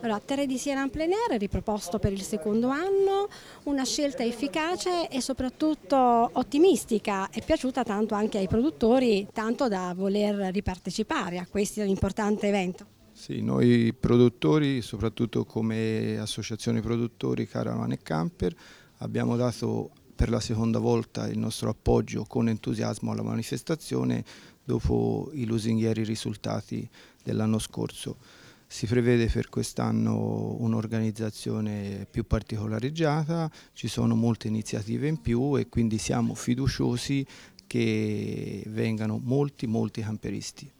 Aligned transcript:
Allora, 0.00 0.20
Terre 0.20 0.46
di 0.46 0.56
Siena 0.56 0.82
en 0.82 0.90
plein 0.90 1.12
air 1.12 1.38
riproposto 1.38 1.98
per 1.98 2.12
il 2.12 2.22
secondo 2.22 2.68
anno, 2.68 3.28
una 3.64 3.84
scelta 3.84 4.24
efficace 4.24 5.08
e 5.08 5.20
soprattutto 5.20 5.96
ottimistica, 5.96 7.28
è 7.30 7.42
piaciuta 7.44 7.82
tanto 7.82 8.14
anche 8.14 8.38
ai 8.38 8.48
produttori, 8.48 9.26
tanto 9.32 9.68
da 9.68 9.92
voler 9.94 10.52
ripartecipare 10.52 11.38
a 11.38 11.46
questo 11.46 11.82
importante 11.82 12.46
evento. 12.46 12.86
Sì, 13.12 13.42
noi 13.42 13.92
produttori, 13.92 14.80
soprattutto 14.80 15.44
come 15.44 16.16
associazione 16.18 16.80
produttori 16.80 17.46
Caravan 17.46 17.92
e 17.92 17.98
Camper, 18.02 18.54
abbiamo 18.98 19.36
dato 19.36 19.90
per 20.14 20.30
la 20.30 20.40
seconda 20.40 20.78
volta 20.78 21.26
il 21.28 21.38
nostro 21.38 21.68
appoggio 21.68 22.24
con 22.24 22.48
entusiasmo 22.48 23.12
alla 23.12 23.22
manifestazione 23.22 24.24
dopo 24.64 25.30
i 25.32 25.44
lusinghieri 25.44 26.04
risultati 26.04 26.88
dell'anno 27.22 27.58
scorso. 27.58 28.16
Si 28.72 28.86
prevede 28.86 29.26
per 29.26 29.48
quest'anno 29.48 30.54
un'organizzazione 30.60 32.06
più 32.08 32.24
particolareggiata, 32.24 33.50
ci 33.72 33.88
sono 33.88 34.14
molte 34.14 34.46
iniziative 34.46 35.08
in 35.08 35.20
più 35.20 35.58
e 35.58 35.68
quindi 35.68 35.98
siamo 35.98 36.34
fiduciosi 36.34 37.26
che 37.66 38.62
vengano 38.68 39.20
molti 39.20 39.66
molti 39.66 40.02
camperisti. 40.02 40.70